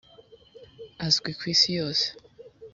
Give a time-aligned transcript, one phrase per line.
[1.05, 2.07] azwi kwisi yose.